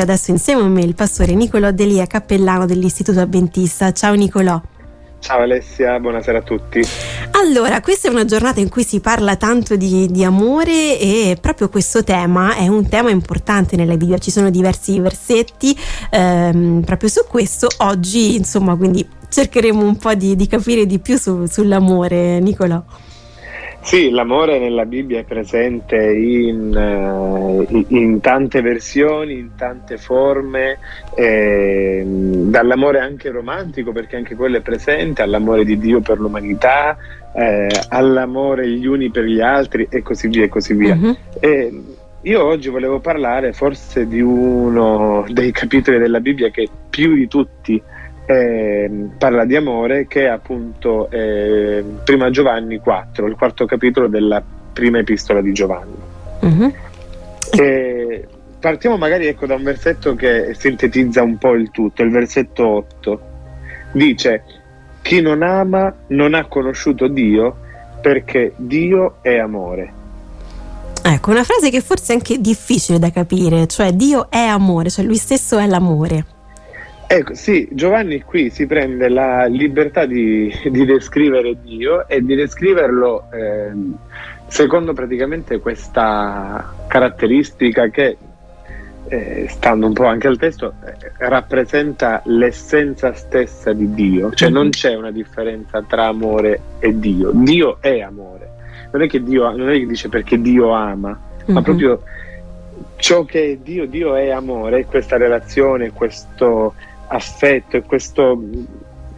[0.00, 3.92] adesso insieme a me il pastore Nicolò Delia, cappellano dell'Istituto Adventista.
[3.92, 4.60] Ciao Nicolò.
[5.18, 6.80] Ciao Alessia, buonasera a tutti.
[7.32, 11.68] Allora, questa è una giornata in cui si parla tanto di, di, amore e proprio
[11.68, 15.76] questo tema è un tema importante nella Bibbia, ci sono diversi versetti
[16.10, 17.66] ehm, proprio su questo.
[17.78, 22.82] Oggi, insomma, quindi cercheremo un po' di, di capire di più su, sull'amore, Nicolò.
[23.86, 30.78] Sì, l'amore nella Bibbia è presente in, uh, in tante versioni, in tante forme,
[31.14, 36.96] eh, dall'amore anche romantico, perché anche quello è presente, all'amore di Dio per l'umanità,
[37.32, 40.98] eh, all'amore gli uni per gli altri e così via e così via.
[41.00, 41.16] Uh-huh.
[41.38, 41.80] E
[42.22, 47.76] io oggi volevo parlare forse di uno dei capitoli della Bibbia che più di tutti
[47.76, 47.95] eh,
[48.26, 54.98] parla di amore che è appunto eh, prima Giovanni 4, il quarto capitolo della prima
[54.98, 55.94] epistola di Giovanni.
[56.40, 56.72] Uh-huh.
[57.56, 58.26] E
[58.58, 63.20] partiamo magari ecco, da un versetto che sintetizza un po' il tutto, il versetto 8.
[63.92, 64.42] Dice,
[65.02, 67.56] chi non ama non ha conosciuto Dio
[68.00, 69.92] perché Dio è amore.
[71.02, 75.04] Ecco, una frase che forse è anche difficile da capire, cioè Dio è amore, cioè
[75.04, 76.34] lui stesso è l'amore.
[77.08, 83.28] Ecco, sì, Giovanni qui si prende la libertà di, di descrivere Dio e di descriverlo
[83.32, 83.70] eh,
[84.48, 88.16] secondo praticamente questa caratteristica che,
[89.06, 94.70] eh, stando un po' anche al testo, eh, rappresenta l'essenza stessa di Dio, cioè non
[94.70, 98.50] c'è una differenza tra amore e Dio, Dio è amore,
[98.90, 101.54] non è che Dio, non è che dice perché Dio ama, mm-hmm.
[101.54, 102.02] ma proprio
[102.96, 106.74] ciò che è Dio, Dio è amore, questa relazione, questo
[107.08, 108.38] affetto e questo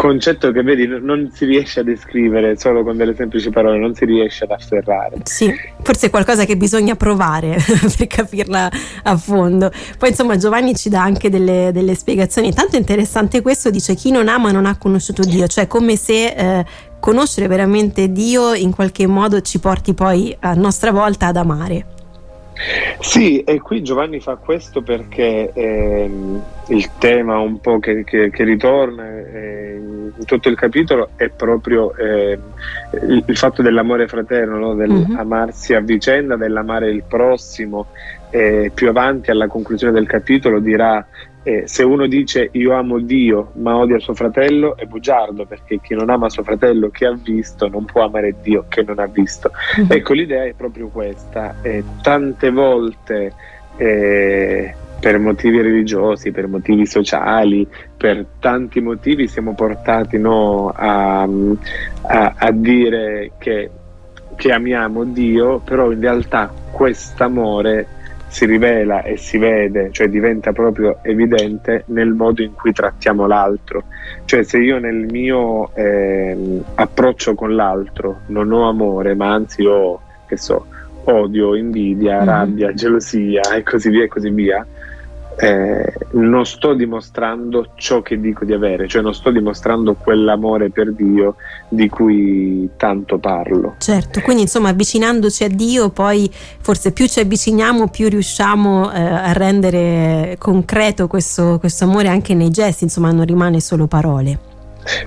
[0.00, 4.06] concetto che vedi non si riesce a descrivere solo con delle semplici parole, non si
[4.06, 5.18] riesce ad afferrare.
[5.24, 7.58] Sì, forse è qualcosa che bisogna provare
[7.98, 8.70] per capirla
[9.02, 9.70] a fondo.
[9.98, 12.50] Poi insomma Giovanni ci dà anche delle, delle, spiegazioni.
[12.54, 16.64] Tanto interessante questo, dice chi non ama non ha conosciuto Dio, cioè come se eh,
[16.98, 21.98] conoscere veramente Dio in qualche modo ci porti poi a nostra volta ad amare.
[23.00, 28.44] Sì, e qui Giovanni fa questo perché ehm, il tema un po' che, che, che
[28.44, 32.38] ritorna eh, in tutto il capitolo è proprio eh,
[33.02, 34.74] il, il, fatto dell'amore fraterno, no?
[34.74, 37.88] dell'amarsi a vicenda, dell'amare il prossimo.
[38.32, 41.04] Eh, più avanti alla conclusione del capitolo dirà
[41.42, 45.94] eh, se uno dice io amo Dio ma odia suo fratello è bugiardo perché chi
[45.94, 49.50] non ama suo fratello che ha visto non può amare Dio che non ha visto.
[49.78, 49.90] Mm-hmm.
[49.90, 51.56] Ecco l'idea è proprio questa.
[51.62, 53.32] Eh, tante volte
[53.76, 62.34] eh, per motivi religiosi, per motivi sociali, per tanti motivi siamo portati no, a, a,
[62.36, 63.70] a dire che,
[64.36, 67.98] che amiamo Dio, però in realtà quest'amore
[68.30, 73.84] si rivela e si vede, cioè diventa proprio evidente nel modo in cui trattiamo l'altro.
[74.24, 80.00] Cioè se io nel mio eh, approccio con l'altro non ho amore, ma anzi ho,
[80.28, 80.66] che so,
[81.04, 82.24] odio, invidia, mm.
[82.24, 84.64] rabbia, gelosia e così via e così via,
[85.42, 90.92] eh, non sto dimostrando ciò che dico di avere, cioè non sto dimostrando quell'amore per
[90.92, 91.36] Dio
[91.68, 93.76] di cui tanto parlo.
[93.78, 96.30] Certo, quindi insomma avvicinandoci a Dio poi
[96.60, 102.50] forse più ci avviciniamo più riusciamo eh, a rendere concreto questo, questo amore anche nei
[102.50, 104.49] gesti, insomma non rimane solo parole.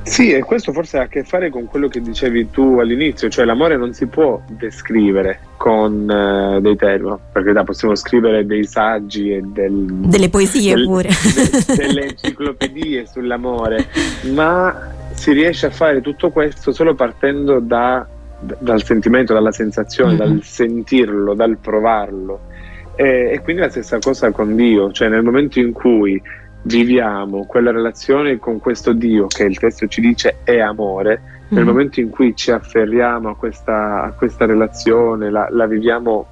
[0.03, 3.45] Sì, e questo forse ha a che fare con quello che dicevi tu all'inizio, cioè
[3.45, 9.31] l'amore non si può descrivere con uh, dei termini, perché da possiamo scrivere dei saggi
[9.31, 13.87] e del, delle poesie del, pure, de, delle enciclopedie sull'amore,
[14.33, 18.05] ma si riesce a fare tutto questo solo partendo da,
[18.39, 20.19] dal sentimento, dalla sensazione, mm-hmm.
[20.19, 22.51] dal sentirlo, dal provarlo.
[22.95, 26.21] E, e quindi la stessa cosa con Dio, cioè nel momento in cui
[26.63, 31.65] viviamo quella relazione con questo Dio che il testo ci dice è amore, mm nel
[31.65, 36.25] momento in cui ci afferriamo a questa, a questa relazione, la, la, viviamo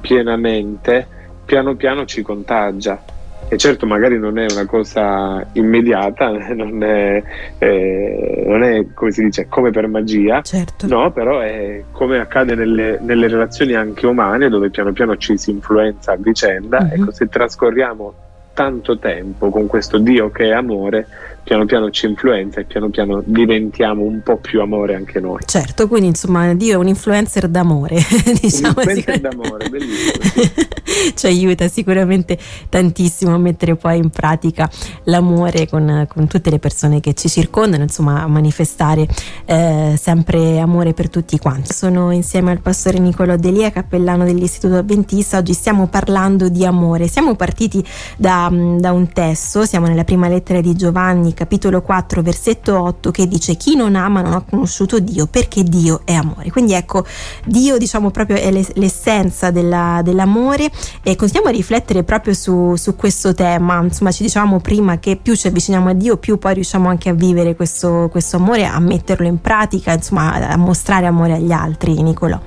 [0.00, 1.06] pienamente,
[1.44, 3.00] piano piano ci contagia.
[3.46, 7.22] E certo magari non è una cosa immediata, non è,
[7.58, 10.88] eh, non è come si dice, come per magia, certo.
[10.88, 15.50] no, però è come accade nelle, nelle, relazioni anche umane dove piano piano ci si
[15.50, 16.80] influenza a vicenda.
[16.82, 17.02] Mm-hmm.
[17.02, 18.14] Ecco, se trascorriamo
[18.54, 21.06] tanto tempo con questo Dio che è amore,
[21.44, 25.42] piano piano ci influenza e piano piano diventiamo un po' più amore anche noi.
[25.44, 27.96] Certo, quindi insomma Dio è un influencer d'amore,
[28.40, 28.80] diciamo.
[28.80, 30.62] Un influencer d'amore, bellissimo.
[31.14, 32.38] ci aiuta sicuramente
[32.68, 34.70] tantissimo a mettere poi in pratica
[35.04, 39.06] l'amore con, con tutte le persone che ci circondano, insomma a manifestare
[39.44, 41.74] eh, sempre amore per tutti quanti.
[41.74, 47.06] Sono insieme al pastore Niccolò Delia, cappellano dell'Istituto Adventista, oggi stiamo parlando di amore.
[47.06, 47.84] Siamo partiti
[48.16, 53.26] da, da un testo, siamo nella prima lettera di Giovanni capitolo 4 versetto 8 che
[53.26, 56.50] dice chi non ama non ha conosciuto Dio perché Dio è amore.
[56.50, 57.04] Quindi ecco,
[57.44, 60.70] Dio diciamo proprio è l'essenza della, dell'amore
[61.02, 63.82] e continuiamo a riflettere proprio su, su, questo tema.
[63.82, 67.14] Insomma ci dicevamo prima che più ci avviciniamo a Dio più poi riusciamo anche a
[67.14, 72.40] vivere questo, questo amore, a metterlo in pratica, insomma a mostrare amore agli altri, Nicolò.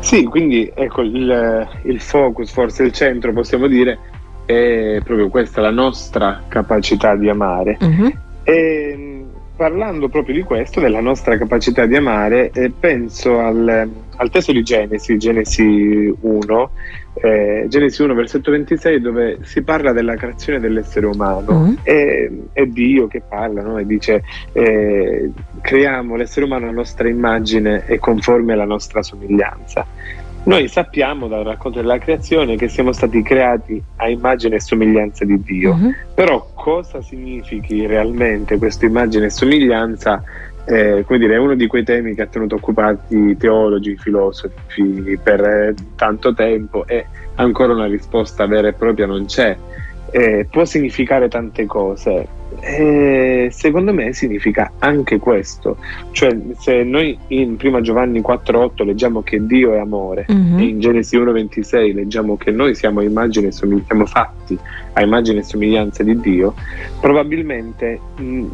[0.00, 3.98] Sì, quindi ecco il, il focus, forse il centro possiamo dire
[4.44, 7.78] è proprio questa la nostra capacità di amare.
[7.80, 8.12] Uh-huh.
[8.42, 9.24] E
[9.56, 14.62] parlando proprio di questo, della nostra capacità di amare, eh, penso al, al, testo di
[14.62, 16.70] Genesi, Genesi 1,
[17.14, 21.50] eh, Genesi 1, versetto 26, dove si parla della creazione dell'essere umano.
[21.50, 21.76] Uh-huh.
[21.84, 23.78] E, è Dio che parla no?
[23.78, 25.30] e dice: eh,
[25.60, 29.86] Creiamo l'essere umano a nostra immagine e conforme alla nostra somiglianza.
[30.44, 35.42] Noi sappiamo dal racconto della creazione che siamo stati creati a immagine e somiglianza di
[35.42, 35.94] Dio, uh-huh.
[36.14, 40.22] però cosa significhi realmente questa immagine e somiglianza?
[40.66, 45.40] Eh, come dire, è uno di quei temi che ha tenuto occupati teologi, filosofi per
[45.40, 47.06] eh, tanto tempo e
[47.36, 49.56] ancora una risposta vera e propria non c'è.
[50.10, 52.26] Eh, può significare tante cose,
[52.60, 55.76] eh, secondo me significa anche questo,
[56.12, 60.58] cioè se noi in 1 Giovanni 4.8 leggiamo che Dio è amore mm-hmm.
[60.58, 64.58] e in Genesi 1.26 leggiamo che noi siamo, immagine, siamo fatti
[64.92, 66.54] a immagine e somiglianza di Dio,
[67.00, 68.46] probabilmente mh,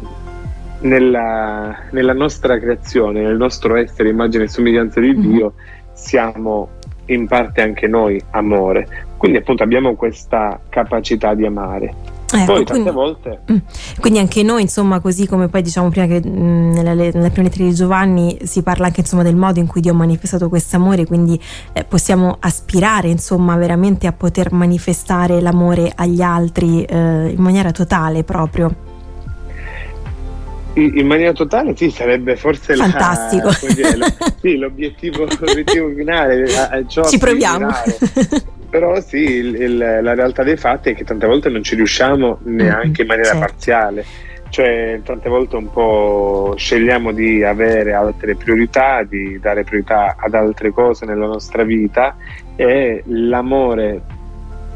[0.81, 5.31] nella, nella, nostra creazione, nel nostro essere immagine e somiglianza di mm-hmm.
[5.31, 5.53] Dio,
[5.93, 6.69] siamo
[7.05, 9.05] in parte anche noi amore.
[9.17, 12.10] Quindi appunto abbiamo questa capacità di amare.
[12.33, 13.41] Ecco, poi tante quindi, volte.
[13.51, 13.57] Mm.
[13.99, 17.47] Quindi anche noi, insomma, così come poi diciamo prima che mh, mm, nella, nella prima
[17.47, 20.77] lettera di Giovanni si parla anche insomma del modo in cui Dio ha manifestato questo
[20.77, 21.39] amore, quindi
[21.73, 28.23] eh, possiamo aspirare insomma veramente a poter manifestare l'amore agli altri eh, in maniera totale
[28.23, 28.89] proprio.
[30.73, 33.47] In maniera totale sì, sarebbe forse Fantastico.
[33.47, 34.05] La, dire, lo,
[34.39, 36.47] sì, l'obiettivo, l'obiettivo finale.
[36.87, 37.67] Ci proviamo.
[38.71, 42.39] Però sì, il, il, la realtà dei fatti è che tante volte non ci riusciamo
[42.43, 43.45] neanche in maniera certo.
[43.45, 44.05] parziale.
[44.49, 50.71] Cioè, tante volte un po' scegliamo di avere altre priorità, di dare priorità ad altre
[50.71, 52.15] cose nella nostra vita
[52.55, 54.01] e l'amore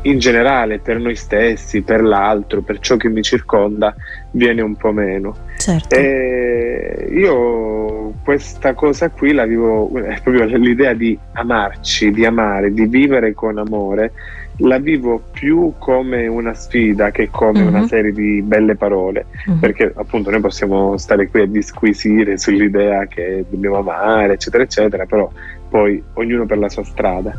[0.02, 3.96] in generale per noi stessi, per l'altro, per ciò che mi circonda,
[4.32, 5.36] viene un po' meno.
[5.66, 5.96] Certo.
[5.96, 12.86] E io questa cosa qui la vivo, è proprio l'idea di amarci, di amare, di
[12.86, 14.12] vivere con amore,
[14.58, 17.68] la vivo più come una sfida che come uh-huh.
[17.68, 17.86] una mhm.
[17.88, 19.58] serie di belle parole, uh-huh.
[19.58, 25.28] perché appunto noi possiamo stare qui a disquisire sull'idea che dobbiamo amare, eccetera, eccetera, però
[25.68, 27.34] poi ognuno per la sua strada.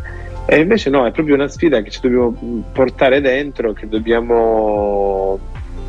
[0.46, 2.34] E invece no, è proprio una sfida che ci dobbiamo
[2.72, 5.38] portare dentro, che dobbiamo,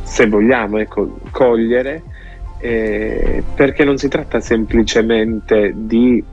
[0.03, 2.03] se vogliamo, ecco, cogliere,
[2.59, 6.23] eh, perché non si tratta semplicemente di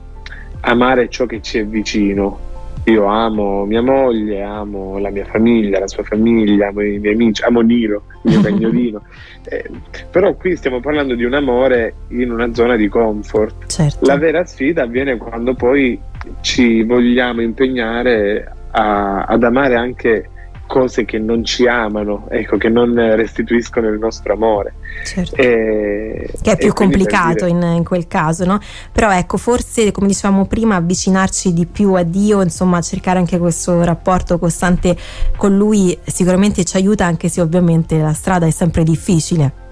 [0.61, 2.53] amare ciò che ci è vicino.
[2.85, 7.41] Io amo mia moglie, amo la mia famiglia, la sua famiglia, amo i miei amici,
[7.43, 9.01] amo Niro, il mio cagnolino.
[9.43, 9.69] Eh,
[10.11, 13.65] però qui stiamo parlando di un amore in una zona di comfort.
[13.65, 14.05] Certo.
[14.05, 15.99] La vera sfida avviene quando poi
[16.41, 20.29] ci vogliamo impegnare a, ad amare anche
[20.67, 24.73] cose che non ci amano, ecco, che non restituiscono il nostro amore.
[25.03, 25.35] Certo.
[25.35, 27.57] E, che è più complicato dire...
[27.57, 28.59] in, in, quel caso, no?
[28.91, 33.83] Però ecco, forse come dicevamo prima, avvicinarci di più a Dio, insomma, cercare anche questo
[33.83, 34.95] rapporto costante
[35.37, 39.63] con Lui sicuramente ci aiuta, anche se ovviamente la strada è sempre difficile.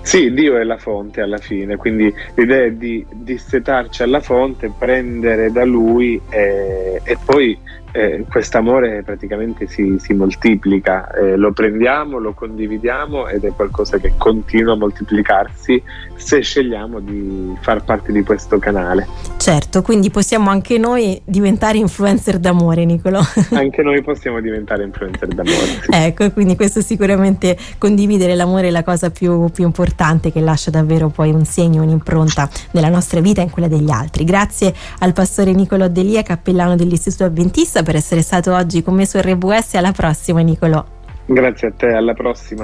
[0.00, 5.52] Sì, Dio è la fonte alla fine, quindi l'idea è di dissetarci alla fonte, prendere
[5.52, 7.58] da Lui e, e poi
[7.98, 14.12] eh, quest'amore praticamente si, si moltiplica, eh, lo prendiamo, lo condividiamo ed è qualcosa che
[14.16, 15.82] continua a moltiplicarsi
[16.14, 19.06] se scegliamo di far parte di questo canale.
[19.38, 23.20] Certo, quindi possiamo anche noi diventare influencer d'amore, Nicolo.
[23.50, 25.56] anche noi possiamo diventare influencer d'amore.
[25.56, 25.90] Sì.
[25.90, 31.08] Ecco, quindi questo sicuramente condividere l'amore è la cosa più, più importante che lascia davvero
[31.08, 34.22] poi un segno, un'impronta nella nostra vita e in quella degli altri.
[34.22, 39.18] Grazie al pastore Nicolo Delia, cappellano dell'Istituto Adventista per essere stato oggi con me su
[39.18, 39.76] RWS.
[39.76, 40.84] Alla prossima, Nicolò.
[41.24, 42.56] Grazie a te, alla prossima.